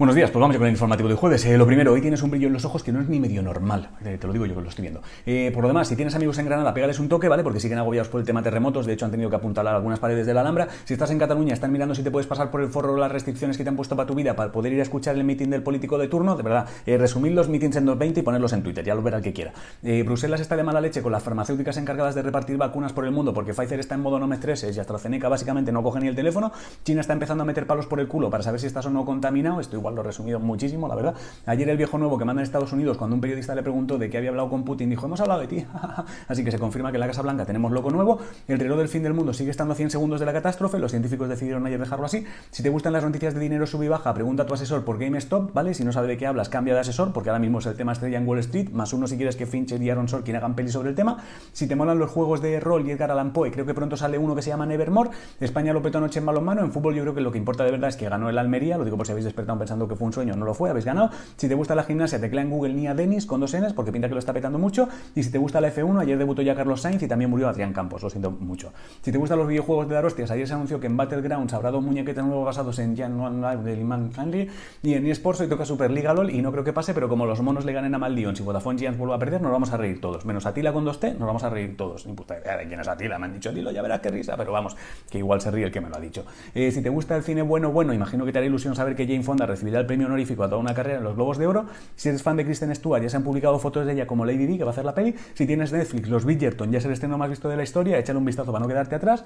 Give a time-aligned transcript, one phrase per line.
[0.00, 1.44] Buenos días, pues vamos con el informativo de jueves.
[1.44, 3.42] Eh, lo primero, hoy tienes un brillo en los ojos que no es ni medio
[3.42, 3.90] normal.
[4.02, 5.02] Eh, te lo digo yo que lo estoy viendo.
[5.26, 7.42] Eh, por lo demás, si tienes amigos en Granada, pégales un toque, ¿vale?
[7.42, 8.86] Porque siguen agobiados por el tema terremotos.
[8.86, 10.68] De hecho, han tenido que apuntalar algunas paredes de la Alhambra.
[10.84, 13.58] Si estás en Cataluña, están mirando si te puedes pasar por el forro las restricciones
[13.58, 15.62] que te han puesto para tu vida para poder ir a escuchar el mitin del
[15.62, 16.34] político de turno.
[16.34, 18.82] De verdad, resumir los mítines en 220 y ponerlos en Twitter.
[18.82, 19.52] Ya lo verá el que quiera.
[19.82, 23.34] Bruselas está de mala leche con las farmacéuticas encargadas de repartir vacunas por el mundo
[23.34, 26.16] porque Pfizer está en modo no me estreses y AstraZeneca básicamente no coge ni el
[26.16, 26.52] teléfono.
[26.84, 29.04] China está empezando a meter palos por el culo para saber si estás o no
[29.04, 29.60] contaminado.
[29.60, 31.14] Esto igual lo he resumido muchísimo la verdad.
[31.46, 34.10] Ayer el viejo nuevo que manda en Estados Unidos, cuando un periodista le preguntó de
[34.10, 35.64] qué había hablado con Putin, dijo, hemos hablado de ti.
[36.28, 38.18] Así que se confirma que en la Casa Blanca tenemos loco nuevo.
[38.48, 40.78] El reloj del fin del mundo sigue estando a 100 segundos de la catástrofe.
[40.78, 42.24] Los científicos decidieron ayer dejarlo así.
[42.50, 44.98] Si te gustan las noticias de dinero sub y baja, pregunta a tu asesor por
[44.98, 45.74] GameStop, ¿vale?
[45.74, 47.92] Si no sabe de qué hablas, cambia de asesor, porque ahora mismo es el tema
[47.92, 50.70] estrella en Wall Street, más uno si quieres que Fincher y Aaron Sorkin hagan peli
[50.70, 51.18] sobre el tema.
[51.52, 54.18] Si te molan los juegos de rol y Edgar Allan Poe, creo que pronto sale
[54.18, 55.10] uno que se llama Nevermore.
[55.40, 56.62] España lo petó anoche en balonmano.
[56.62, 58.78] En fútbol yo creo que lo que importa de verdad es que ganó el Almería.
[58.78, 60.84] Lo digo por si habéis despertado pensando que fue un sueño, no lo fue, habéis
[60.84, 61.10] ganado.
[61.36, 64.08] Si te gusta la gimnasia, teclea en Google Nia Denis con dos Ns porque pinta
[64.08, 64.88] que lo está petando mucho.
[65.14, 67.72] Y si te gusta la F1, ayer debutó ya Carlos Sainz y también murió Adrián
[67.72, 68.72] Campos, lo siento mucho.
[69.02, 71.70] Si te gustan los videojuegos de dar hostias, ayer se anunció que en Battlegrounds habrá
[71.70, 74.48] dos muñequetes nuevos basados en Jan Live de Liman Hanley
[74.82, 77.40] y en eSports hoy toca Superliga LOL y no creo que pase, pero como los
[77.40, 80.00] monos le ganen a Maldion, si Vodafone Giants vuelve a perder, nos vamos a reír
[80.00, 80.24] todos.
[80.24, 82.06] Menos Atila con 2T, nos vamos a reír todos.
[82.06, 84.36] Ni puta idea de quién es Atila, me han dicho, dilo, ya verás qué risa,
[84.36, 84.76] pero vamos,
[85.10, 86.24] que igual se ríe el que me lo ha dicho.
[86.54, 89.06] Eh, si te gusta el cine bueno, bueno, imagino que te hará ilusión saber que
[89.06, 91.66] Jane Fonda recibirá el premio honorífico a toda una carrera en los Globos de Oro.
[91.96, 94.46] Si eres fan de Kristen Stewart, ya se han publicado fotos de ella como Lady
[94.46, 95.14] Di, que va a hacer la peli.
[95.34, 98.18] Si tienes Netflix, los Bridgerton ya es el estreno más visto de la historia, échale
[98.18, 99.24] un vistazo para no quedarte atrás.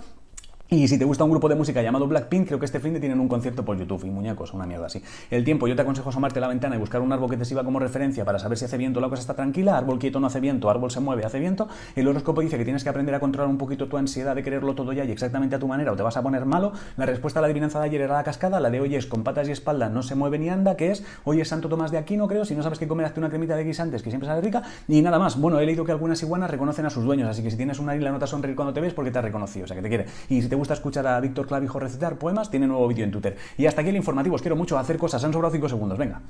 [0.70, 3.00] Y si te gusta un grupo de música llamado Blackpink, creo que este fin de
[3.00, 5.02] tienen un concierto por YouTube y muñecos, una mierda así.
[5.30, 7.44] El tiempo, yo te aconsejo asomarte a la ventana y buscar un árbol que te
[7.44, 10.26] sirva como referencia para saber si hace viento la cosa está tranquila, árbol quieto no
[10.26, 11.68] hace viento, árbol se mueve, hace viento.
[11.94, 14.74] El horóscopo dice que tienes que aprender a controlar un poquito tu ansiedad de quererlo
[14.74, 16.72] todo ya y exactamente a tu manera o te vas a poner malo.
[16.96, 19.22] La respuesta a la adivinanza de ayer era la cascada, la de hoy es con
[19.22, 21.98] patas y espalda no se mueve ni anda, que es hoy es Santo Tomás de
[21.98, 24.40] Aquino, creo, si no sabes qué comer, hazte una cremita de guisantes que siempre sale
[24.40, 25.38] rica y nada más.
[25.38, 27.94] Bueno, he leído que algunas iguanas reconocen a sus dueños, así que si tienes una
[27.94, 30.06] isla nota sonreír cuando te ves porque te ha reconocido, o sea que te quiere.
[30.54, 33.36] Te gusta escuchar a Víctor Clavijo recitar poemas, tiene nuevo vídeo en Twitter.
[33.58, 36.20] Y hasta aquí el informativo, os quiero mucho hacer cosas, han sobrado 5 segundos, venga.